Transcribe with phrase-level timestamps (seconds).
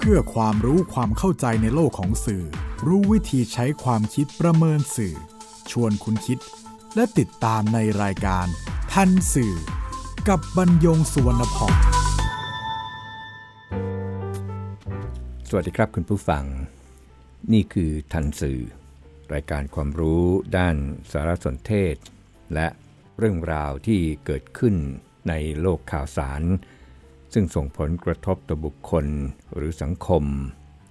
[0.00, 2.44] เพื่อความรู้ความเข้าใจในโลกของสื่อ
[2.86, 5.14] รู้วิธีใช้ความคิดประเมินสื่อ
[5.70, 6.38] ชวนคุณคิด
[6.94, 8.46] และติดตามในรายการ
[8.92, 9.54] ทันสื่อ
[10.28, 11.74] กับบรรยงสุวรรณพอง
[15.48, 16.44] สวัสดีครับคุณผู้ฟัง
[17.52, 18.60] นี่คือทันสื่อ
[19.34, 20.24] รายการความรู้
[20.56, 20.76] ด้าน
[21.10, 21.96] สารสนเทศ
[22.54, 22.66] และ
[23.18, 24.74] เรื่องราวที่เกิดขึ้น
[25.28, 26.42] ในโลกข่าวสาร
[27.32, 29.06] ซึ่งส่งผลกระทบต่อบุคคล
[29.54, 30.24] หรือสังคม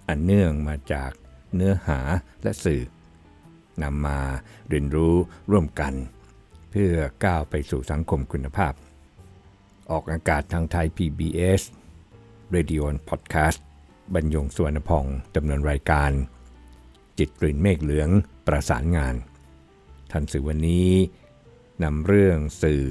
[0.08, 1.12] อันเนื่องมาจาก
[1.55, 2.00] เนื้อหา
[2.44, 2.82] และสื่อ
[3.84, 4.20] นำมา
[4.70, 5.16] เรียนรู้
[5.52, 5.94] ร่วมกัน
[6.72, 6.94] เพื่อ
[7.26, 8.73] ก้าวไปสู่สังคมคุณภาพ
[9.92, 11.62] ออกอากาศทางไทย PBS
[12.56, 13.59] Radio Podcast
[14.14, 16.12] บรรยงสวนพองดำเนินรายการ
[17.17, 18.09] จิตกลิ่นเมฆเหลือง
[18.48, 19.16] ประสานงาน
[20.12, 20.92] ทันสื่อวันนี้
[21.84, 22.84] นำเรื่องสื่อ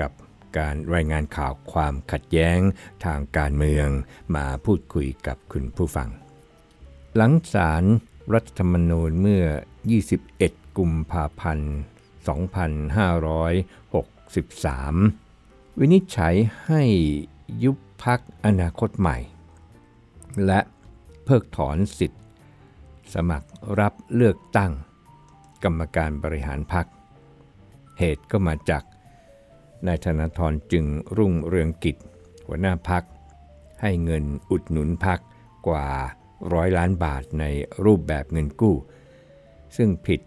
[0.00, 0.10] กับ
[0.58, 2.58] การรายงานข่าวความขัดแย้ง
[3.04, 3.88] ทางการเมือง
[4.36, 6.08] มาพูดคุยกับคุณผู้ฟัง
[7.16, 7.88] หลังศาลร
[8.34, 9.44] รัฐธรรมนูญเมื่อ
[10.12, 11.74] 21 กุมภาพันธ์
[14.16, 16.34] 2563 วินิจฉัย
[16.66, 16.82] ให้
[17.64, 19.18] ยุบพักอนาคตใหม่
[20.46, 20.60] และ
[21.24, 22.22] เพิกถอนสิทธิ์
[23.14, 23.48] สมัคร
[23.80, 24.72] รับเลือกตั้ง
[25.64, 26.86] กรรมการบริหารพัก
[27.98, 28.82] เหตุก็มาจาก
[29.86, 30.84] นายธนาธรจึง
[31.16, 31.96] รุ่งเรืองกิจ
[32.46, 33.04] หัวหน้าพัก
[33.82, 35.20] ให้เงินอุดหนุนพัก
[35.68, 35.86] กว่า
[36.52, 37.44] ร้อยล้านบาทใน
[37.84, 38.76] รูปแบบเงินกู้
[39.76, 40.20] ซึ่งผิด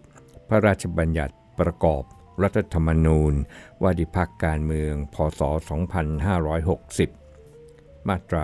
[0.48, 2.02] พระราชบัญญัติประกอบ
[2.42, 3.34] รัฐธรรมนูญ
[3.82, 5.40] ว่าดิพักการเมืองพศ
[7.10, 8.42] 2560 มาตรา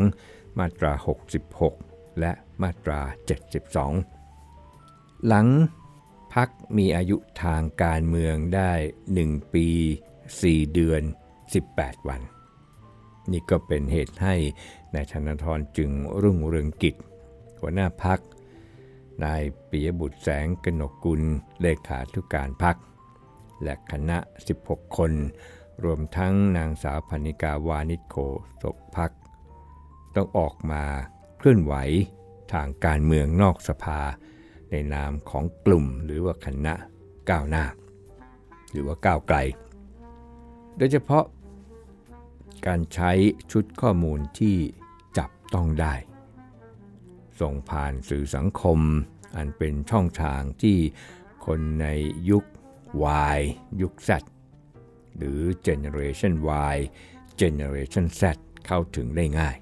[0.00, 0.92] 62 มาตรา
[1.56, 3.00] 66 และมาตรา
[4.30, 5.48] 72 หลัง
[6.34, 8.72] พักมีอายุทางการเมืองได้
[9.14, 9.68] 1 ปี
[10.38, 11.02] 4 เดือน
[11.56, 12.20] 18 วัน
[13.32, 14.34] นี่ก็เป็นเหตุให้
[14.94, 15.90] นายธนาธรจึง
[16.22, 16.94] รุ่งเรืองกิจ
[17.60, 18.20] หัวหน้าพัก
[19.24, 21.22] นายปิยบุตรแสงกนกกุล
[21.60, 22.76] เลขาธุการพัก
[23.62, 24.18] และคณะ
[24.56, 25.12] 16 คน
[25.84, 28.16] รวมทั้งนางสาวพนิกาวานิชโค
[28.62, 29.10] ศกพัก
[30.14, 30.82] ต้องออกมา
[31.38, 31.74] เคลื่อนไหว
[32.52, 34.00] ทางการเมืองนอกสภา
[34.70, 36.74] ในนามของกลุ่มหรือว่าคณะ
[37.30, 37.64] ก้าวหน้า
[38.70, 39.36] หรือว่าก้าวไกล
[40.76, 41.24] โดยเฉพาะ
[42.66, 43.10] การใช้
[43.52, 44.56] ชุดข้อมูลที่
[45.18, 45.94] จับต้องได้
[47.40, 48.78] ส่งผ่านสื่อสังคม
[49.36, 50.78] อันเป็นช่องทางที่
[51.46, 51.86] คนใน
[52.30, 52.44] ยุค
[53.36, 53.40] Y
[53.80, 54.10] ยุค Z
[55.16, 56.34] หรือ Generation
[56.72, 56.76] Y
[57.40, 58.22] Generation Z
[58.66, 59.56] เข้าถึงได้ง่าย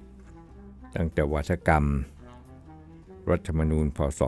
[0.95, 1.85] ตั้งแต่วัฒกรรม
[3.29, 4.21] รัฐธรรมนูญพศ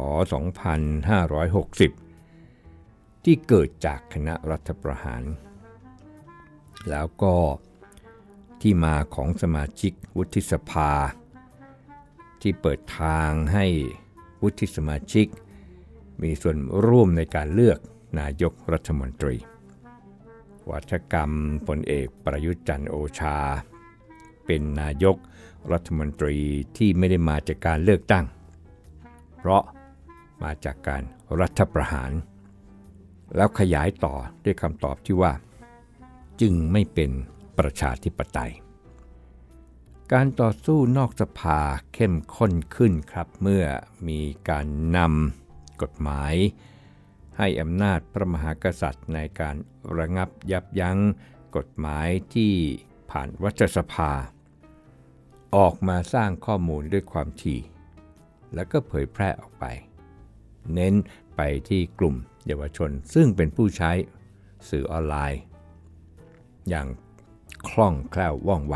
[2.40, 5.24] 2560 ที่เกิดจากคณะรัฐประหาร
[6.90, 7.36] แล้วก็
[8.62, 10.92] ที่มาของสมาชิกวุฒิสภา
[12.42, 13.66] ที่เปิดทางให้
[14.44, 15.28] วุฒิสมาชิก
[16.22, 17.80] มีส่วนร่วมในการเลือก
[18.20, 19.36] นายกรัฐมนตรี
[20.70, 21.32] วัฒกรรม
[21.68, 23.38] พลเอกประยุทธ์จันโอชา
[24.46, 25.18] เป็นนายก
[25.72, 26.38] รัฐมนตรี
[26.78, 28.26] ที่ไม่ได้มาจากการเลือกตั้ง
[29.38, 29.64] เพราะ
[30.44, 31.04] มาจากการ
[31.40, 32.12] รัฐประหาร
[33.36, 35.34] แล้วขยายต่อด้วยคำตอบที่ว่า
[36.42, 37.12] จึงไม่เป็น
[37.58, 38.54] ประชาธิปไตย
[40.12, 41.60] การต่อสู้นอกสภา
[41.94, 43.66] เข้มข้นขึ้นครับ เมื่อ
[44.08, 44.66] มีการ
[44.98, 46.34] นำกฎหมาย
[47.38, 49.56] ให้อำนาจพระมหากษัตริย์ในการ
[49.98, 51.00] ระงับยับยั้ง
[51.56, 52.54] กฎหมายที่
[53.12, 54.12] ผ่านวัชสภา
[55.56, 57.60] ออกมาสร้างข้อมูลด้วยความถี่
[58.54, 59.66] แล้วก็เผยแพร่ออกไป
[60.74, 60.94] เน้น
[61.36, 62.16] ไปที่กลุ่ม
[62.46, 63.92] เยาวชนซึ่งเป็นผู้ใช้
[64.70, 65.42] สื่อออนไลน์
[66.70, 66.88] อย่าง
[67.70, 68.76] คล่องแคล่วว่องไว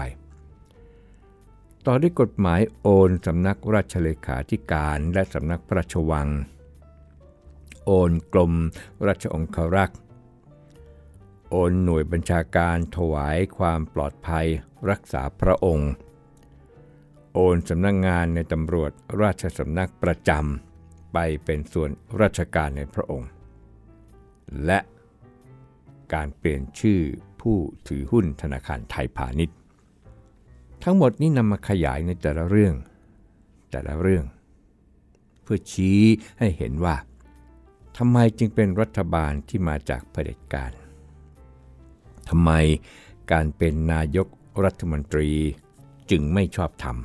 [1.86, 6.28] ต่อด้วยกฎหมายโอนสำนักราชเลขาธิการและสำนักพระราชวัง
[7.86, 8.54] โอนกรม
[9.08, 10.00] ราชองครักษ์
[11.52, 14.48] โอนหน่วยบัญชาการถวายความปลอดภัย
[14.90, 15.92] รักษาพระองค์
[17.34, 21.90] โอนสำนักงงานในตำรวจราชสำนักประจำไปเป็นส่วน
[22.22, 23.30] ราชการในพระองค์
[24.66, 24.80] และ
[26.14, 27.02] การเปลี่ยนชื่อ
[27.50, 29.58] ผู้ถือหุ้นธนาคารไทยพาณิชย์
[30.84, 32.76] ทั้งหมดนี้นำมาขยายในแต่ละเรื่อง
[33.72, 34.26] แต่ละเรื่อง
[35.44, 36.02] เพื่อชี้
[36.40, 36.96] ให้เห็นว่า
[37.98, 40.72] ทำไมจึงเป็นรัฐบาลที่มาจากเผด็จการ
[42.30, 42.52] ทำไม
[43.32, 44.28] การเป็นนายก
[44.64, 45.30] รัฐมนตรี
[46.12, 46.98] จึงไม่ชอบธรรม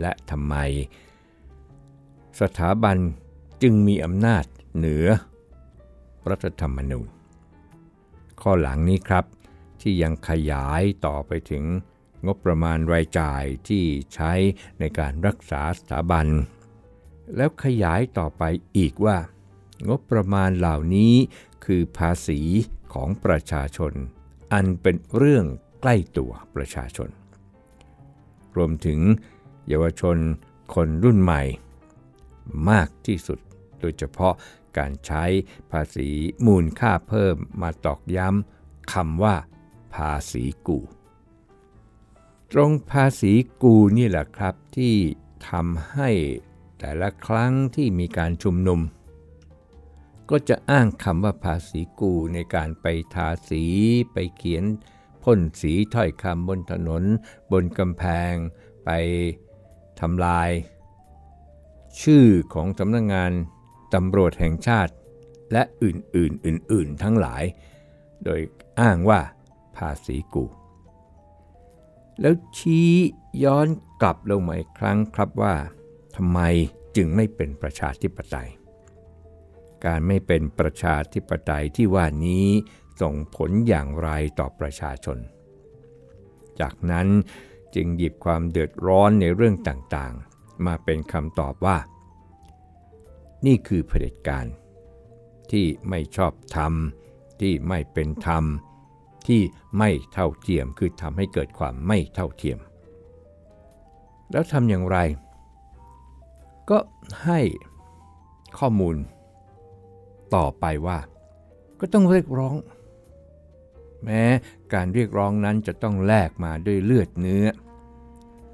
[0.00, 0.54] และทำไม
[2.40, 2.96] สถาบัน
[3.62, 4.44] จึงมีอำนาจ
[4.76, 5.06] เหนือ
[6.30, 7.08] รัฐธรรมนูญ
[8.40, 9.24] ข้อหลังนี้ครับ
[9.80, 11.64] ที่ยังขยายต่อไปถึง
[12.26, 13.84] งบประมาณรายจ่ายที่
[14.14, 14.32] ใช้
[14.78, 16.26] ในการรักษาสถาบัน
[17.36, 18.42] แล้วขยายต่อไป
[18.76, 19.18] อีกว่า
[19.88, 21.14] งบประมาณเหล่านี้
[21.64, 22.40] คือภาษี
[22.94, 23.92] ของประชาชน
[24.52, 25.44] อันเป็นเรื่อง
[25.80, 27.10] ใกล้ตัวประชาชน
[28.56, 29.00] รวมถึง
[29.68, 30.16] เยาวชน
[30.74, 31.42] คนรุ่นใหม่
[32.70, 33.38] มากที่สุด
[33.84, 34.34] โดยเฉพาะ
[34.78, 35.24] การใช้
[35.72, 36.10] ภาษี
[36.46, 39.36] มูลค่าเพิ่มมาตอกย้ำคำว่า
[39.94, 40.78] ภาษีกู
[42.52, 43.32] ตรงภาษี
[43.62, 44.94] กูนี่แหละครับที่
[45.48, 46.10] ทำให้
[46.78, 48.80] แต่ละครั้งที่มีการชุมนุม
[50.30, 53.64] ก็จะอ้างคำว่าภาษีกูในการไปทาสี
[54.12, 54.64] ไปเขียน
[55.22, 57.04] พ่นสีถ้อยคำบนถนน
[57.52, 58.34] บนกำแพง
[58.84, 58.90] ไป
[60.00, 60.50] ทำลาย
[62.02, 63.32] ชื่อของสำนักงงาน
[63.94, 64.92] ตำรวจแห่งชาติ
[65.52, 67.44] และอื่นๆอื่นๆทั้งหลาย
[68.24, 68.40] โดย
[68.80, 69.20] อ้างว่า
[69.76, 70.44] ภาษีกู
[72.20, 72.90] แล้วชี้
[73.44, 73.66] ย้อน
[74.02, 75.54] กลับลงมาอีกครั้งครับว่า
[76.16, 76.40] ทำไม
[76.96, 78.50] จึงไม่เป็นประชาธิปไตย
[79.84, 82.46] การไม่เป็นประชาธิปไตยที่ว่านี้
[83.00, 84.08] ส่งผลอย่างไร
[84.38, 85.18] ต่อประชาชน
[86.60, 87.08] จากนั้น
[87.74, 91.76] จึงหยิบความเดือดร้อนในเรื่องต่างๆ มาเป็นคำตอบว่า
[93.46, 94.46] นี่คือเผด็จการ
[95.50, 96.72] ที่ไม่ชอบธรรม
[97.40, 98.44] ที่ไม่เป็นธรรม
[99.26, 99.42] ที่
[99.78, 102.58] ไม่เท่าเทียมคือทำให้เกิดความไม่เท่าเทียม
[104.32, 104.98] แล้วทำอย่างไร
[106.70, 106.78] ก็
[107.24, 107.40] ให้
[108.58, 108.96] ข้อมูล
[110.34, 110.98] ต่อไปว่า
[111.80, 112.56] ก็ต้องเรียกร้อง
[114.04, 114.22] แม้
[114.74, 117.46] การเรียกร้องนั้นจะต้องแลกมาด้วยเลือดเนื้อ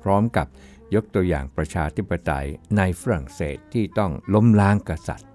[0.03, 0.47] พร้อมกับ
[0.95, 2.47] ยกตัวอย่างประชาธิปไตย
[2.77, 5.31] ในฝรั่งเศสที่ต้องล้มล้างกษัตริย์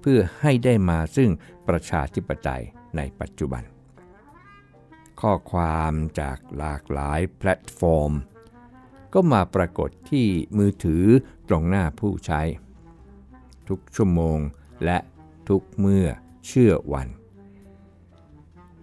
[0.00, 1.30] เพื่อให้ได้มาซึ่ง
[1.68, 2.62] ประชาธิปไตย
[2.96, 3.62] ในปัจจุบัน
[5.20, 8.12] ข้อความจากหลากหลายแพลตฟอร์ม
[9.14, 10.26] ก็มาปรากฏที่
[10.58, 11.04] มือถือ
[11.48, 12.42] ตรงหน้าผู้ใช้
[13.68, 14.38] ทุกชั่วโมง
[14.84, 14.98] และ
[15.48, 16.06] ทุกเมื่อ
[16.46, 17.08] เชื่อวัน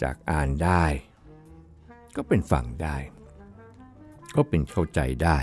[0.02, 0.86] จากอ่านได้
[2.16, 2.98] ก็เป็นฟังได้
[4.36, 5.40] ก็เป็นเข้าใจได้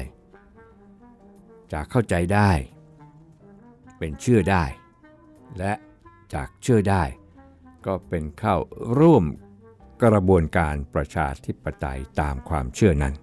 [1.72, 2.50] จากเข้าใจได้
[3.98, 4.64] เป็นเชื่อได้
[5.58, 5.72] และ
[6.34, 7.02] จากเชื่อได้
[7.86, 8.56] ก็เป็นเข้า
[8.98, 9.24] ร่วม
[10.04, 13.14] กระบวนการประชาธิปไตยตามความเชื่อนั้น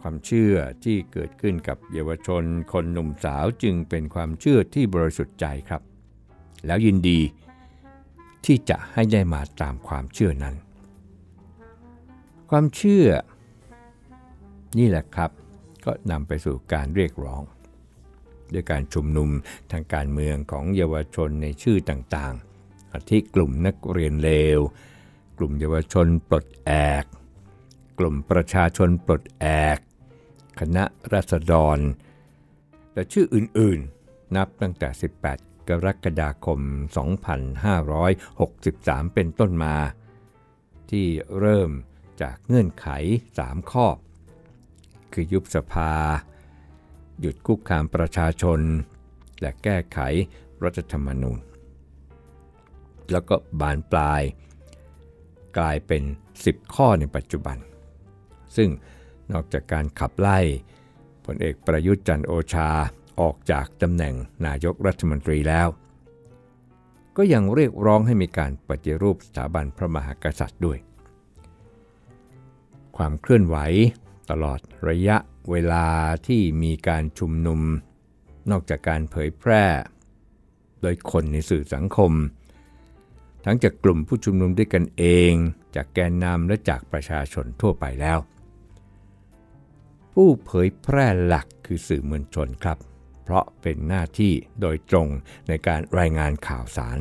[0.00, 0.54] ความเชื่อ
[0.84, 5.82] ที่เกิดขึ้นกับเยาวชนคนหนุ่มสาวจึงเป็นความเชื่อที่บริสุทธิ์ใจครับ
[6.66, 7.20] แล้วยินดี
[8.44, 10.54] ที่จะให้ได้มาตามความเชื่อนั้น
[12.50, 13.06] ความเชื่อ
[14.78, 15.30] นี่แหละครับ
[15.84, 17.42] ก็นำไปสู่การเรียกร้อง
[18.52, 19.30] ด้วยการชุมนุม
[19.72, 24.60] ทางการเมืองของเยาวชนในชื่อต่างๆอาทิกลุ่มนักเรียนเลว
[25.38, 26.72] กลุ่มเยาวชนปลดแอ
[27.02, 27.04] ก
[27.98, 29.46] กลุ่มประชาชนปลดแอ
[29.76, 29.78] ก
[30.60, 31.78] คณะรัษฎร
[32.94, 34.88] และชื่ออื่นๆ นับตั้งแต่
[35.30, 36.60] 18 กรกฎาคม
[38.28, 39.76] 2563 เป็นต้นมา
[40.90, 41.06] ที่
[41.38, 41.70] เริ่ม
[42.22, 42.88] จากเงื่อนไข
[43.34, 43.86] 3 ข้อ
[45.12, 45.92] คือยุบสภา
[47.20, 48.60] หยุดคุกคามประชาชน
[49.40, 49.98] และแก้ไข
[50.64, 51.38] รัฐธรรมนูญ
[53.12, 54.22] แล้วก็บานปลาย
[55.58, 56.02] กลายเป็น
[56.38, 57.58] 10 ข้อในปัจจุบัน
[58.56, 58.70] ซึ่ง
[59.32, 60.38] นอกจากการขับไล่
[61.24, 62.68] พลเอกประยุทธ์จันโอชา
[63.20, 64.14] ออกจากตำแหน่ง
[64.46, 65.68] นายกรัฐมนตรีแล้ว
[67.16, 70.78] ก็ยังเรียกร้องให้มีการปฏิรูปสถาบันพระมหากษัตริย์ด้วย
[72.96, 73.56] ความเคลื่อนไหว
[74.30, 75.16] ตลอดระยะ
[75.50, 75.86] เวลา
[76.26, 77.60] ที่มีการชุมนุม
[78.50, 79.64] นอกจากการเผยแพร่
[80.82, 82.12] โดยคนในสื่อสังคม
[83.44, 85.32] ทั้งจากกลุ่มผู้ชุมนุมด้วยกันเอง
[85.74, 88.18] จากแกนนำและจากประชาชนทั่วไปแล้ว
[90.12, 92.78] ผู้เผยแพร่หลักคือสื่อมวลชนครับ
[93.22, 95.08] เพราะเป็นหน้าที่โดยตรง
[95.48, 96.98] ในการรายงานข่าวสาร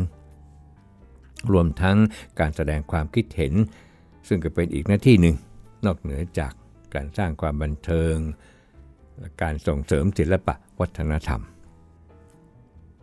[1.51, 1.97] รวมทั้ง
[2.39, 3.53] การแสดงความคิดเห็น
[4.27, 5.35] ซึ่งก็เป็นอีกหน้าที่หนึ่ง
[5.85, 6.53] นอกเหนือจาก
[6.95, 8.15] การสร้างความบันเทิง
[9.19, 11.41] และการส่งเสริมศิลปะวัฒนธรรม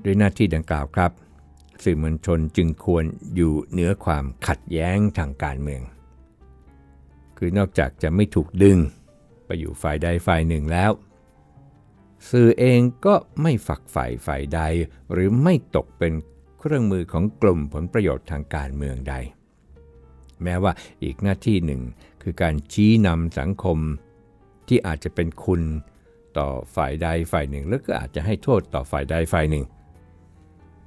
[0.05, 1.13] ด้วยหน้าที่ดังกล่าวครับ
[1.85, 5.83] สื่อมวลชนจึงควรอยู่เหนือความขัดแย้งทางการเมือง
[7.39, 8.79] คือนอกจากจะไม่ถูกดึง
[9.47, 10.91] ไปอยู่ฝ่ายใดฝ่ายหนึ่งแล้ว
[12.31, 14.61] สื่อเองก็ไม่ฝักใฝ่ฝ่ายใด
[15.13, 16.13] หรือไม่ตกเป็น
[16.59, 19.15] เครื่องมือของกลุ่มผลประโยชน์ทางการเมืองใด
[20.43, 21.83] แม้ว่าอีกหน้าที่หนึ่ง
[22.29, 23.79] คือการชี้นำสังคม
[24.69, 25.63] ที่อาจจะเป็นคุณ
[26.39, 29.65] ต่อฝ่ายใดฝ่ายหนึ่ง แล้วก็อาจจะให้โทษต่อฝ่ายใดฝ่ายหนึ่ง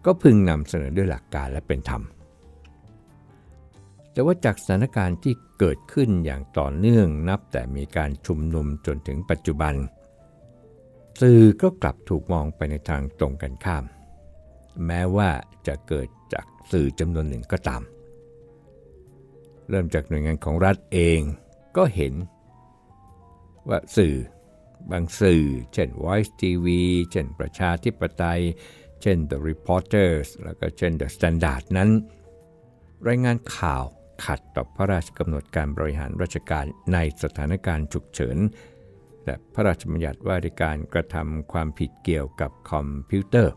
[0.06, 2.02] ก็พึงนำเสนอด้วยหลักการและเป็นธรรม
[4.12, 9.74] แต่ว่าจากสถานการณ์ที่เกิดขึ้นอย่างต่อเนื่องนับแต่มีการชุมนุมจนถึงปัจจุบัน
[11.22, 13.84] สื่อก็กลับถูกมองไปในทางตรงกันข้าม
[14.86, 15.30] แม้ว่า
[15.68, 17.84] จะเกิดจากสื่อจำนวนหนึ่งก็ตาม
[19.70, 21.20] เริ่มจากหน่วยงานของรัฐเอง
[21.78, 22.14] ก็เห็น
[23.70, 24.16] ว่าสื่อ
[24.92, 26.68] บางสื่อ เช่น Voice TV
[27.12, 28.42] เช่นประชาธิปไตย
[29.02, 31.90] เช่น The Reporters แล้วก็เช่น The Standard นั้น
[33.08, 33.84] รายงานข่าว
[34.26, 38.38] ขัดต่อพระราชกำหนดการบริหารราชการในสถานการณ์ฉุกเฉิน
[39.26, 43.54] และพระราชบัญญัติว่าด้วยการกระทำความผิดเกี่ยวกับคอมพิวเตอร์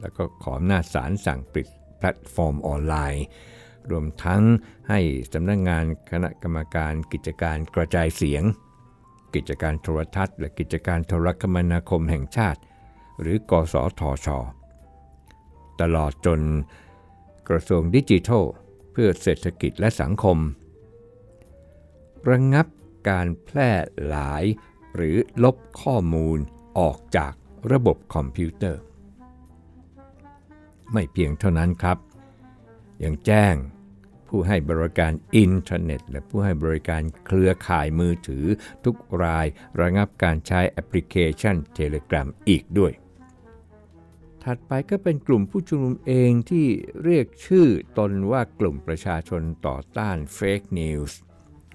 [0.00, 1.66] แล้วก็ขออำนาจศาลสั่งปิด
[1.98, 3.24] แพลตฟอร์มออนไลน์
[3.90, 4.42] รวมทั้ง
[4.88, 5.00] ให้
[5.32, 8.42] สำนักงานคณะกรรมการกิจการกระจายเสียง
[9.34, 12.60] กิจการโทรทัศน์ และกิจการโทรคมนาคมแห่งชาติ
[13.20, 14.28] หรือกสทช
[15.80, 16.40] ตลอดจน
[17.48, 18.44] กระทรวงดิจิทัล
[18.92, 20.38] เพื่อเศรษฐกิจและสังคม
[22.28, 22.66] ระงับ
[23.08, 23.70] การแพร่
[24.06, 24.44] หลาย
[24.94, 26.38] หรือลบข้อมูล
[26.78, 27.32] ออกจาก
[27.72, 28.80] ระบบคอมพิวเตอร์
[30.92, 31.98] ไม่เพียงเท่านั้นครับ
[33.00, 33.54] ยังแจ้ง
[34.28, 38.44] ผู้ให้บริการอินเทอร์เน็ต และผู้ให้บริการเครือข่ายมือถือ
[38.84, 39.46] ทุกราย
[39.80, 42.92] ระงับการใช้แอปพลิเคชัน Telegram อีกด้วย
[44.44, 46.66] ถัดไปก็เป็นกลุ่มผู้ชุมนุมเองที่
[47.04, 51.18] เรียกชื่อตนว่ากลุ่มประชาชนต่อต้านเฟกนิวส์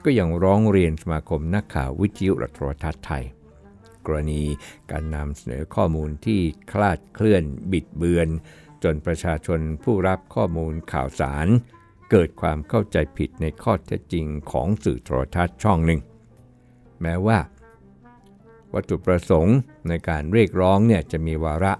[0.06, 3.26] ก็ยังร้องเรียนสมาคมนักข่าววิทยุและโทรทัศน์ไทย
[4.06, 4.44] กรณี
[4.92, 6.40] การนำเสนอข้อมูลที่
[6.72, 8.30] คลาดเคลื่อนบิดเบือน
[8.84, 11.48] จนประชาชนผู้รับข้อมูลข่าวสาร
[12.12, 16.00] เกิดความเข้าใจผิดในข้อเท็จจริงของสื่อโทรทัศน์ช่องหนึ่ง
[17.02, 17.40] แม้ว่า
[18.74, 21.74] วัตถุประสงค์ในการเรียกร้องเนี่ยจะมีวาระ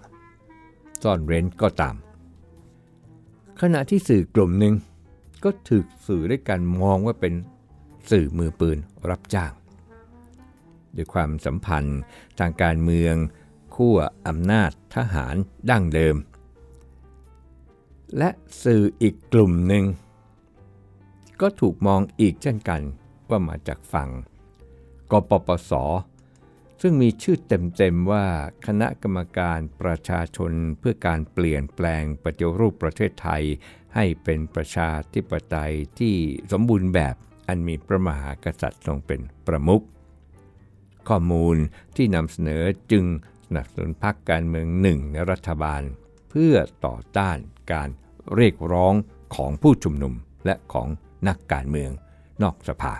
[1.04, 1.96] ซ่อนเร้นก็ตาม
[3.62, 4.74] ขณะที่สื่อกลุ่มหนึ่ง
[5.44, 7.34] ก็ถูกสื่อด้วยการมองว่าเป็น
[8.12, 8.78] สื่อมือปืน
[9.10, 9.52] รับจ้าง
[10.96, 12.00] ด้วยความสัมพันธ์
[12.40, 13.16] ทางการเมือง
[13.76, 13.98] ขั้ว
[14.28, 15.36] อำนาจทหาร
[15.70, 16.16] ดั้งเดิม
[18.18, 18.30] และ
[18.64, 19.86] สื่ออีกกลุ่มหนึ่ง
[21.42, 22.82] ก็ถูกมองอีกเช่นกัน
[23.30, 24.10] ว่ามาจากฝั่ง
[25.12, 25.72] กปปส
[26.82, 28.26] ซึ่งมีชื่อเต็มๆว่า
[28.66, 33.44] คณะกรรมการประชาชนเพื่อการเปลี่ยนแปลงปฏิรูปประเทศไทย
[33.96, 36.16] ให้เป็นประชาธิปไตยที่
[36.52, 37.16] สมบูรณ์แบบ
[37.48, 39.84] อันมีพระมหากษัตริย์ทรงเป็นประมุข
[41.10, 41.58] ข้อมูล
[41.96, 43.06] ที่นำเสนอจึง
[43.46, 45.82] สนับสนุนพรรคการเมืองหนึ่งในรัฐบาล
[46.30, 46.56] เพื่อ
[46.86, 47.38] ต่อต้าน
[47.72, 47.90] การ
[48.36, 48.94] เรียกร้อง
[49.36, 50.14] ของผู้ชุมนุม
[50.46, 50.88] และของ
[51.28, 51.92] นักการเมือง
[52.42, 52.94] นอกสภา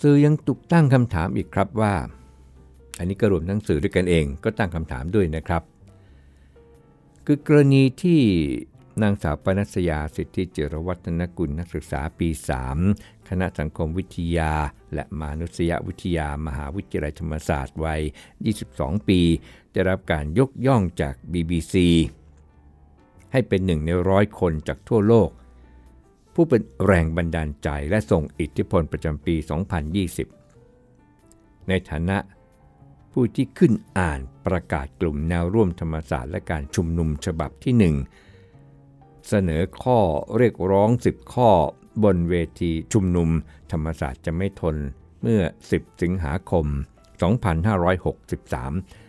[0.00, 1.94] สื่อยังตุกตั้งคำถามอีกครับว่า
[2.98, 5.62] อันนี้ก็รวมทั้งสื่อด้วยกันเองก็ตั้งคำถามด้วยนะครับ
[7.26, 8.20] คือกรณีที่
[9.02, 12.28] นางสาวปนัสยาสิทธิเจรวัฒนกุลนักศึกษาปี
[12.78, 14.52] 3 คณะสังคมวิทยา
[14.94, 18.02] และมานุษยวิทยามหาวิทยาลัยธรรมศาสตร์วัย
[18.54, 19.20] 22 ปี
[19.72, 21.74] ได้รับการยกย่องจาก BBC
[23.36, 25.30] ให้เป็นหนึ่งในร้อยคนจากทั่วโลก
[26.34, 29.34] ผู้เป็นแรงบันดาลใจและส่งอิทธิพลประจำปี
[30.72, 32.18] 2020 ในฐานะ
[33.12, 37.94] ผู้ที่ขึ้นอ่านประกาศกลุ่มแนวร่วมธรรมศาสตร์และการชุมนุมฉบับที่
[38.48, 39.98] 1 เสนอข้อ
[40.36, 41.50] เรียกร้อง 10 ข้อ
[42.04, 43.28] บนเวทีชุมนุม
[43.72, 44.76] ธรรมศาสตร์จะไม่ทน
[45.22, 46.66] เมื่อ 10 สิงหาคม
[47.46, 49.05] 2563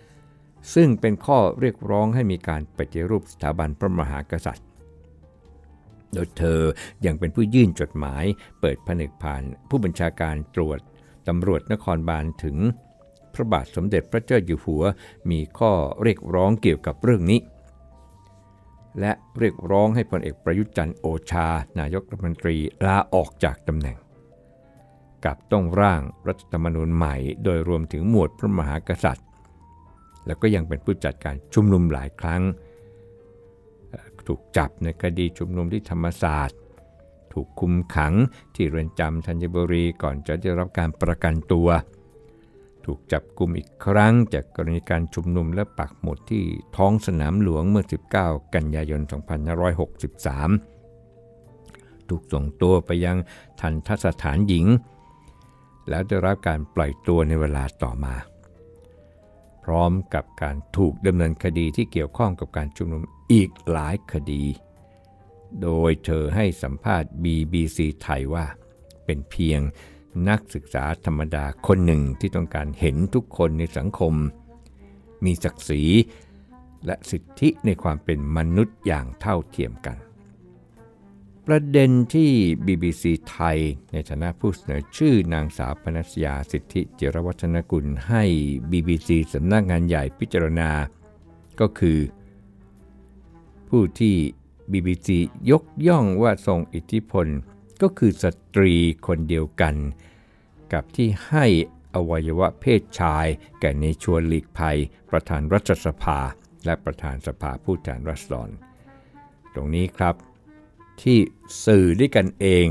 [0.76, 4.68] ซึ่งเป็นข้อเรียกร้องให้มีการปฏิรูปสถาบันพระมหากษัตริย์
[6.14, 6.62] โดยเธอ
[7.06, 8.26] ยังเป็นผู้ยื่นจดหมาย
[8.62, 10.80] เปิดผนึกผ่านผู้บัญชาการตรวจ
[11.28, 12.58] ตำรวจนครบาลถึง
[13.34, 14.84] พระบาทสมเด็จพระเจ้าอยู่หัว
[15.32, 15.72] มีข้อ
[16.04, 17.40] เรียกร้องเกี่ยวกับเรื่องนี้
[19.00, 21.48] และเรียกร้องให้พลเอกประยุทธ์จันทร์โอชา
[21.80, 23.98] นายกรัฐมนตรีลาออกจากตำแหน่ง
[25.26, 29.27] กับต้องร่างรัฐธรรมนูญใหม่ โดยรวมถึงหมวดพระมหากษัตริย์
[30.28, 32.42] แล้วก็ยังเป็นผู้จัดการชุมนุมหลายครั้ง
[34.28, 36.60] ถูกจับในคดีชุมนุมที่ธรรมศาสตร์
[37.34, 38.14] ถูกคุมขัง
[38.56, 41.70] ที่เรือนจำธัญบุรีก่อนจะได้รับการประกันตัว
[42.86, 46.44] ถูกจับกลุ่มอีกครั้งจากกรณีการชุมนุมและปักหมุดที่
[46.78, 47.86] ท้องสนามหลวงเมื่อ
[48.20, 49.12] 19 กันยายน 2563
[52.10, 53.18] ถูกส่งตัวไปยัง
[53.62, 54.66] ทันทสถานหญิง
[55.90, 58.16] แล้วได้รับการปล่อยตัวในเวลาต่อมา
[59.72, 64.44] พร้อมกับการถูกดำเนินคดีที่เกี่ยวข้องกับการชุมนุมอีกหลายคดี
[65.62, 68.46] โดยเธอให้สัมภาษณ์ BBC ไทยว่า
[69.06, 69.62] เป็นเพียง
[70.30, 74.14] นักศึกษาธรรมดาคนหนึ่งที่ต้องการเห็นทุกคนในสังคม
[75.26, 75.84] มีศักดิ์ศรี
[76.86, 79.98] และสิทธิในความเป็นมนุษย์อย่างเท่าเทียมกัน
[81.52, 82.32] ประเด็นที่
[82.66, 83.60] BBC ไทย
[83.92, 88.24] ในฐานะผู้เสนอชื่อนางสาวพนัสยาสิทธิเจรวัฒนกุลให้
[88.72, 90.72] BBC สำนักงานใหญ่พิจารณา
[91.60, 92.00] ก็คือ
[93.70, 94.16] ผู้ที่
[94.72, 95.10] BBC
[95.52, 97.28] ยกย่องว่าทรงอิทธิพล
[97.82, 98.26] ก็คือส
[98.56, 98.74] ตรี
[99.08, 99.76] คนเดียวกัน
[100.74, 101.46] กับที่ให้
[101.96, 103.28] อวัยวะเพศชาย
[103.60, 104.78] แก่ในชวนหลีกภัย
[105.10, 106.20] ประธานรัฐสภา
[106.66, 108.50] และประธานสภาผู้แทนรัษฎร
[109.54, 110.16] ตรงนี้ครับ
[111.02, 111.18] ที่
[111.66, 112.68] สื่อด้วยกันเอง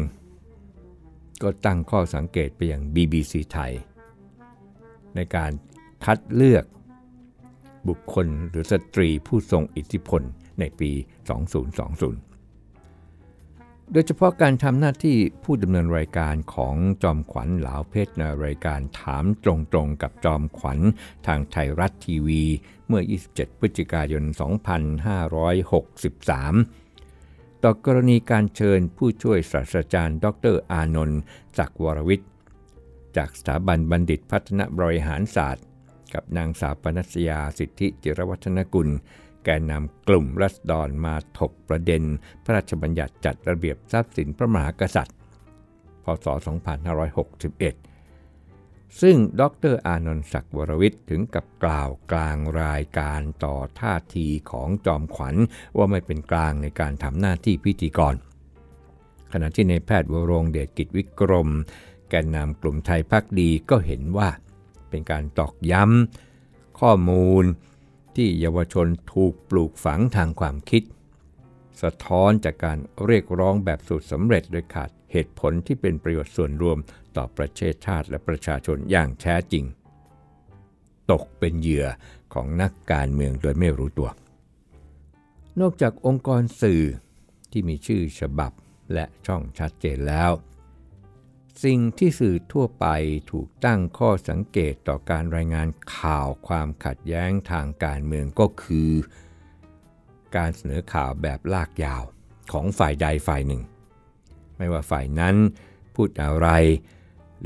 [1.42, 3.72] ก็ตั้งข้อสังเกตไปอยัง BBC ไทย
[5.14, 5.52] ในการ
[6.04, 6.64] คัดเลือก
[7.88, 10.22] บุคคลหรือสตรีผู้ทรงอิทธิพล
[10.58, 11.00] ในปี 2020
[13.92, 19.44] โดยเฉพาะการทำหน้าที่ผู้ดำเนินรายการของจอมขวัญเหลาเพชรในรายการถามต
[19.76, 20.78] รงๆกับจอมขวัญ
[21.26, 22.42] ทางไทยรัฐทีวี
[22.88, 23.02] เมื่อ
[23.32, 24.28] 27 พฤศจิกายน 2563
[27.62, 31.20] ต่อกรณีการเชิญผู้ช่วยศาสตราจารย์ ดรอานนท์
[31.58, 32.30] ศักวรวิทย์
[33.16, 35.64] จากสถาบันบัณฑิตพัฒนบริหารศาสตร์
[36.14, 38.88] กับนางสาวปนัสยาสิทธิจิรวัฒนกุล
[39.44, 42.02] แกนนำกลุ่มรัษฎรมาถกประเด็น
[42.44, 45.16] พระราชบัญญัติจัดระเบียบทรัพย์สินพระมหากษัตริย์
[46.04, 46.26] พศ
[46.94, 47.95] 2561
[49.00, 55.36] ซึ่งดรอานนท์ศักดิ์วรวิทย์ถึงกับกล่าวกลางรายการต่อท่าทีของจอมขวัญ
[55.76, 58.14] ว่าไม่เป็นกลางในการทำหน้าที่พิธีกร
[59.32, 61.48] ขณะที่ในแพทย์วรงเดชกิจวิกรม
[62.10, 64.28] แกนนำกลุ่มไทยพักดีก็เห็นว่า
[64.88, 67.44] เป็นการตอกย้ำข้อมูล
[68.16, 70.82] ที่เยาวชนถูกปลูกฝังทางความคิด
[71.82, 76.78] สะท้อนจากการเรียกร้องแบบสุดสำเร็จโดยขาดเหตุผลที่เป็นประโยชน์ส่วนรวม
[77.16, 79.64] ต่อประเทศชาติและประชาชนอย่างแท้จริง
[81.10, 81.86] ตกเป็นเหยื่อ
[82.34, 84.10] ของนักการเมืองโดยไม่รู้ตัว
[85.60, 86.82] นอกจากองค์กรสื่อ
[87.50, 88.52] ที่มีชื่อฉบับ
[88.94, 90.30] และช่องชัดเจนแล้ว
[91.64, 92.86] สิ่งที่สื่อทั่วไป
[93.30, 98.90] ถูกตั้งข้อสังเกตต่อการรายงานข่าวความขัดแย้งทางการเมืองก็คือ
[100.36, 102.02] การเสนอข่าวแบบลากยาว
[102.52, 103.62] ของฝ่ายใดฝ่ายหนึ่ง
[104.56, 105.36] ไม่ว่าฝ่ายนั้น
[105.94, 106.48] พูดอะไร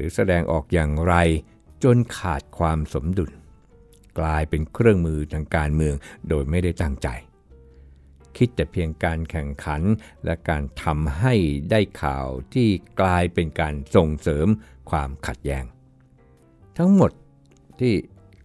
[0.01, 1.15] รือแสดงออกอย่างไร
[1.85, 3.31] จนขาดความสมดุล
[4.19, 5.95] กลายเป็นเครื่องมือทางการเมือง
[6.29, 7.09] โดยไม่ได้ตั้งใจ
[8.37, 9.83] คิดแต่เพียงการแข่งขัน
[10.25, 11.35] และการทำให้
[11.71, 12.69] ได้ข่าวที่
[13.01, 14.47] กลายเป็นการส่งเสริม
[14.91, 15.65] ความขัดแย้ง
[16.79, 17.13] ทั้งหมด
[17.81, 17.95] ที่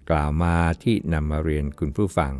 [0.09, 2.33] กล่าวมาที่นำมาเรียนคุณผู้ฟัง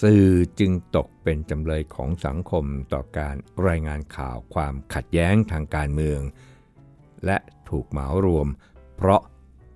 [0.00, 0.28] สื่อ
[0.60, 6.20] จึงตกเป็นจำเลยของสังคมต่อการรายงานข่าวความขัดแย้งทางการเมือง
[7.26, 7.38] และ
[7.70, 8.48] ถูกเหมารวม
[8.96, 9.20] เพราะ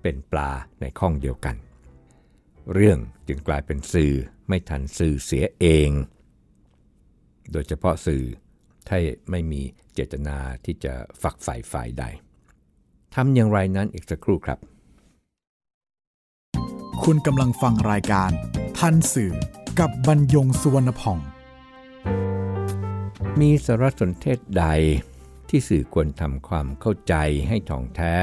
[0.01, 1.55] เป็นปลาในข้องเดียวกัน
[2.73, 4.13] เรื่องจึงกลายเป็นสื่อ
[4.47, 5.89] ไม่ทันสื่อเสียเอง
[7.51, 8.23] โดยเฉพาะสื่อ
[8.87, 8.97] ถ้า
[9.31, 9.61] ไม่มี
[9.93, 12.03] เจตนาที่จะฝักใฝ่ฝ่ายใด
[13.15, 14.59] ทำอย่างไรนั้นอีกสักครู่ครับ
[17.03, 18.31] คุณกำลังฟังรายการ
[18.77, 19.33] ทันสื่อ
[19.79, 21.17] กับบรรยงสุวรรณพอง
[23.39, 24.65] มีสารสนเทศใด
[25.49, 27.15] ที่สื่อควรทำความเข้าใจ
[27.47, 28.15] ให้ถ่องแท้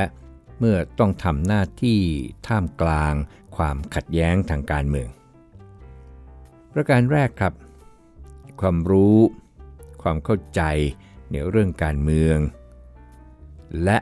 [0.58, 2.00] เมื่อต้องทำหน้าที่
[2.46, 3.14] ท่ามกลาง
[3.56, 5.08] ความขัดแย้งทางการเมือง
[6.72, 7.54] ประการแรกครับ
[8.60, 9.18] ความรู้
[10.02, 10.62] ความเข้าใจ
[11.30, 12.38] ในเรื่องการเมือง
[13.84, 13.98] และ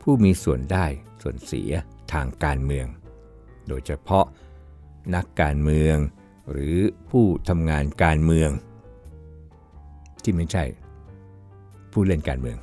[0.00, 0.86] ผู้มีส่วนได้
[1.22, 1.70] ส่วนเสีย
[2.12, 2.86] ทางการเมือง
[3.68, 4.26] โดยเฉพาะ
[5.14, 5.96] นักการเมือง
[6.50, 6.78] หรือ
[7.10, 8.50] ผู้ทำงานการเมือง
[10.22, 10.64] ที่ไม่ใช่
[11.92, 12.58] ผู้เล่นการเมือง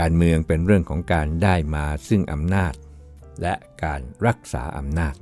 [0.00, 2.74] การเมืองเป็นเรื่องของการได้มาซึ่งอำนาจ
[3.42, 5.14] และการรักษาอำนาจ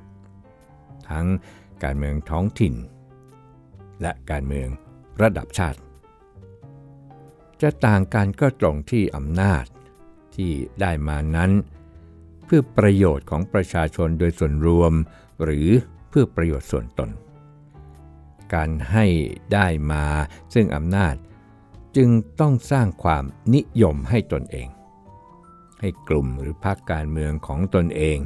[1.10, 1.26] ทั้ง
[1.84, 2.74] การเมืองท้องถิ่น
[4.02, 4.68] และการเมือง
[5.22, 5.80] ระดับชาติ
[7.62, 9.64] จะต่างกันก็ตรงที่อำนาจ
[10.34, 11.50] ที่ได้มานั้น
[12.44, 14.92] เพื่อประโยชน์ของประชาชนโดยส่วนรวม
[15.42, 15.68] หรือ
[16.08, 17.10] เพื่อประโยชน์ส่วนตน
[18.54, 19.06] การให้
[19.52, 20.04] ได้มา
[20.54, 21.14] ซึ่งอำนาจ
[21.96, 23.24] จึงต้องสร้างความ
[23.54, 24.68] นิยมให้ตนเอง
[25.80, 28.18] ให้กลุ่มหรือพรรคการเมืองของตนเอง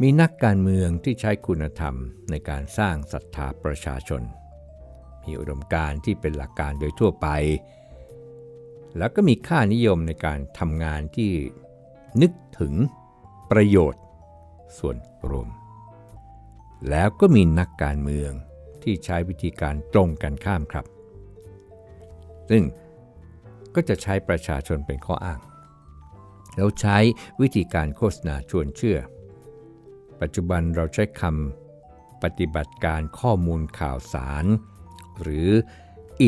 [0.00, 1.94] มีนักการเมืองที่ใช้คุณธรรม
[2.30, 4.22] ในการสร้างศรัทธาประชาชน
[5.24, 7.28] มีอุดมการณ์ที่เป็นหลักการโดยทั่วไป
[8.98, 11.32] แล้วก็มีค่านิยมในการทำงานที่
[12.22, 12.74] นึกถึง
[13.50, 14.02] ประโยชน์
[14.78, 14.96] ส่วน
[15.30, 15.48] รวม
[16.90, 18.32] แล้วก็มีนักการเมือง
[18.82, 20.86] ที่ใช้วิธีการตรงกันข้ามครับ
[22.50, 22.62] ซึ่ง
[23.74, 25.40] ก็จะใช้ประชาชนเป็นข้ออ้าง
[26.56, 26.98] แล้วใช้
[27.40, 28.98] วิธีการโฆษณาชวนเชื่อ
[30.20, 34.44] ปัจจุบันเราใช้คำปฏิบัติการข้อมูลข่าวสาร
[35.20, 35.50] หรือ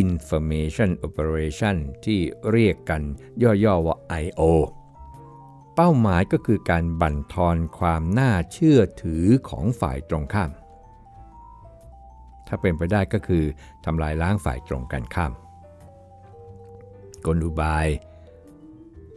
[0.01, 3.03] Information Operation ที่เรียกกัน
[3.43, 4.43] ย่อๆว่า I.O.
[5.75, 10.51] เป้าหมายก็คือการบั่นทอนความน่าเชื่อถือของฝ่ายตรงข้าม
[12.47, 13.45] ถ้าเป็นไปได้ก็คือ
[13.85, 15.33] ทำลายล้างฝ่ายตรงกันข้าม
[17.27, 17.87] กลอุบาย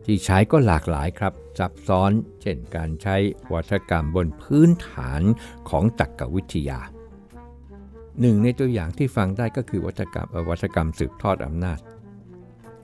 [0.05, 2.11] ที่ใช้ก็หลากหลายครับ ซับซ้อน
[2.41, 3.15] เช่นการใช้
[3.53, 5.21] วัฒกรรมบนพื้นฐาน
[5.69, 6.79] ของตรรกวิทยา
[8.19, 11.79] หนึ่งในตัวอย่างที่ฟังได้ก็คือวัฒกรรมวัฒกรรมสืบทอดอำนาจ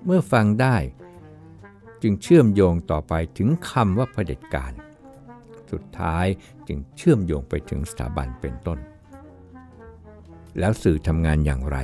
[0.05, 0.77] เมื่อฟังได้
[2.01, 4.73] จึงเชื่อมโยงต่อไปถึงคำว่าเผด็จการ
[5.71, 6.25] สุดท้าย
[6.67, 8.79] จึงเชื่อมโยงไปถึงสถาบันเป็นต้น
[10.59, 11.77] แล้วสื่อทำงานอย่างไร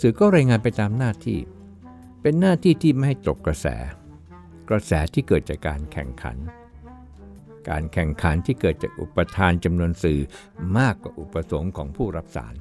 [0.00, 1.38] สื่อก็รายงานไปตามหน้าที่
[2.22, 3.66] เป็นหน้าที่ที่ไม่ให้ตกกระแส
[4.68, 6.36] กระแสที่เกิดจากการแข่งขัน
[7.68, 10.20] การแข่งขันที่เกิดจากอุปทานจำนวนสื่อ
[10.78, 12.54] มากกว่าอุปสงค์ของผู้รับสาร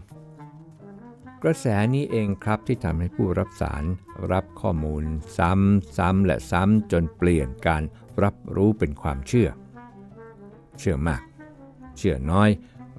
[1.44, 3.84] กระแสนี้เองครับที่ทำให้ผู้รับสาร
[4.32, 5.04] รับข้อมูล
[5.38, 7.84] ซ้ำซ้ำและซ้ำจนเปลี่ยนการ
[8.24, 9.50] รับรู้เป็นความเชื่อ
[10.80, 11.24] เชื่อมาก
[11.98, 12.50] เชื่อน้อย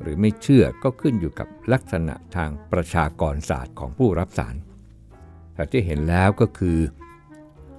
[0.01, 4.55] หรือไม่เชื่อก็ขึ้นอยู่กับลักษณะทางประชากรศาสตร์ของผู้รับสาร
[5.55, 6.79] แต่ที่เห็นแล้วก็คือ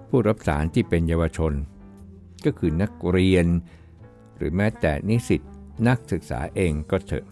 [0.09, 1.53] ผู้รับสารที่เป็นเยาวชน
[2.45, 3.45] ก็คือนักเรียน
[4.37, 5.41] หรือแม้แต่นิสิต
[5.87, 7.25] นักศึกษาเองก็เถอะ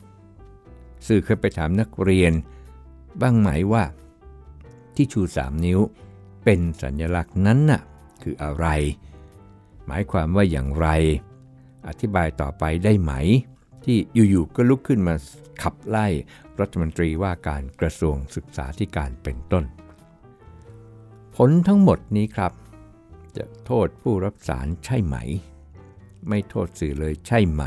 [1.07, 2.33] สื่อเคยไปถามนักเรียน
[3.21, 3.83] บ้างไหมว่า
[4.95, 5.79] ที่ชูสามนิ้ว
[6.43, 7.81] เป็นสัญลักษณ์นั้นน่ะ
[8.21, 8.65] คืออะไร
[9.85, 10.87] หมายความว่าอย่างไร
[11.87, 13.13] อธิบายต่อไปได้ไหม
[13.85, 15.15] ที่อยู่ๆก็ลุกขึ้นมา
[15.61, 16.07] ขับไล่
[16.59, 19.65] รัฐมนตรีว่าการกระทรวงศึกษาธิการเป็นต้น
[21.35, 22.53] ผลทั้งหมดนี้ครับ
[23.37, 25.15] จะโทษผู้รับสารใช่ไหม
[26.27, 27.63] ไม่โทษสื่อเลยใช่ไหม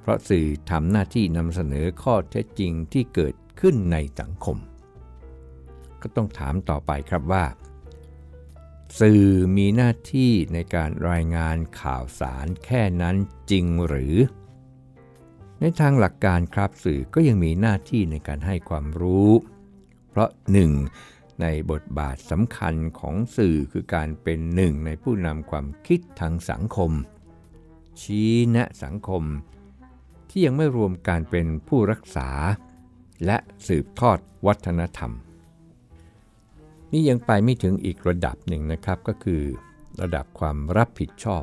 [0.00, 4.56] เพราะสื่อทำหน้าที่นำเสนอข้อเท็จจริงที่เกิดขึ้นในสังคม
[6.02, 7.44] ก็ต้องถามต่อไปครับว่า
[9.00, 9.24] สื่อ
[9.56, 13.16] มีหน้าที่ในการรายงานข่าวสารแค่นั้น
[13.50, 14.14] จริงหรือ
[15.60, 19.30] ในทางหลักการครับสื่อก็ยังมีหน้าที่ในการให้ความรู้
[20.10, 20.72] เพราะหนึ่ง
[21.40, 26.92] ในบทบาทสำคัญของสื่อคือการเป็นหนึ่งในผู้นำความคิดทางสังคม
[28.00, 29.22] ชี้แนะสังคม
[30.28, 32.28] ที่ยังไม่รวมการเป็นผู้รักษา
[33.26, 35.12] และสืบทอดวัฒนธรรม
[36.92, 39.42] นี่ยังไปไม่ถึงอีกระดับหนึ่งนะครับก็คือ
[40.00, 41.42] ระดับความรับผิดชอบ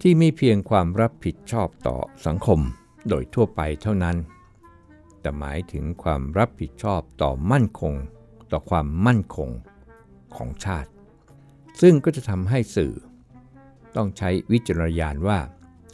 [0.00, 2.60] ที่ไม่เพียงความรับผิดชอบต่อสังคม
[3.08, 4.16] โดยทั่วไปเท่านั้น
[5.20, 7.94] แต่หมายถึงความรับผิดชอบต่อมั่นคง
[8.50, 9.50] ต่อความมั่นคง
[10.36, 10.90] ของชาติ
[11.80, 12.94] ซึ่งก็จะทำให้สื่อ
[13.96, 15.38] ต้องใช้วิจารณญาณว่า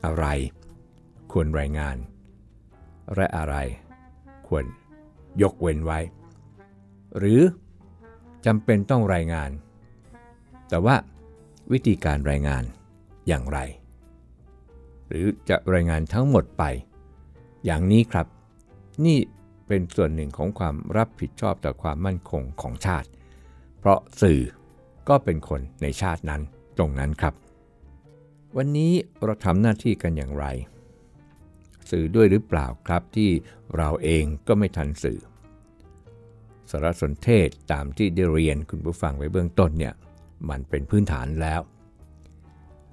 [0.04, 0.26] อะไร
[1.32, 1.96] ควรรายงาน
[3.14, 3.56] และอะไร
[4.46, 4.64] ควร
[5.42, 5.98] ยกเว้นไว้
[7.18, 7.40] หรือ
[8.46, 9.50] จำเป็นต้องรายงาน
[10.68, 10.96] แต่ว่า
[11.72, 12.62] วิธีการรายงาน
[13.28, 13.58] อย่างไร
[15.12, 16.64] หรือจะรายงานทั้งหมดไป
[17.64, 18.27] อย่างนี้ครับ
[19.07, 19.18] นี่
[19.66, 23.09] เป็นส่วนหนึ่งของความรับผิดชอบต่อความมั่นคงของชาติ
[23.79, 24.40] เพราะสื่อ
[25.09, 26.40] ก็เป็นคนในชาตินั้น
[26.77, 27.35] ตรงนั้นครับ
[28.57, 28.92] วันนี้
[29.25, 30.46] เราทำหน้าที่กันอย่างไร
[31.90, 33.31] สื่อด้วยหรือเปล่าครับที่
[33.77, 35.20] เราเองก็ไม่ทันสื่อ
[36.70, 39.94] สารสนเทศตามที่ได้เรียนคุณผู้ฟังไว้เบื้องต้นเนี่ย
[40.51, 41.61] มันเป็นพื้นฐานแล้ว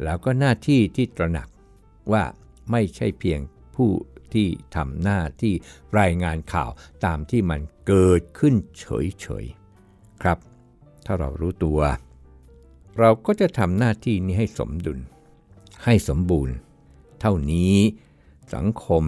[0.04, 1.48] แล้วก็หน้าที่ที่ตระหนัก
[2.14, 2.24] ว่า
[2.72, 3.40] ไม่ใช่เพียง
[3.76, 3.92] ผู้
[4.34, 5.54] ที่ทำหน้าที่
[6.00, 6.70] รายงานข่าว
[7.06, 10.38] ตามที่มันเกิดขึ้นเฉยๆครับ
[11.06, 11.80] ถ้าเรารู้ตัว
[13.00, 15.00] เราก็จะทำหน้าที่นี้ให้สมดุล
[15.86, 16.56] ให้สมบูรณ์
[17.20, 17.76] เท่านี้
[18.54, 19.04] สังคม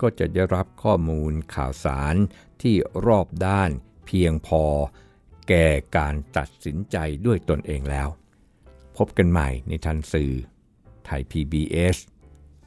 [0.00, 2.14] ก็จะได้รับข้อมูลข่าวสาร
[2.62, 2.74] ที่
[3.06, 3.70] รอบด้าน
[4.06, 4.64] เพียงพอ
[5.48, 8.08] แก่การตัดสินใจด้วยตนเองแล้ว
[8.96, 10.32] พบกันใหม่ในทันสื่อ
[11.04, 11.96] ไทย PBS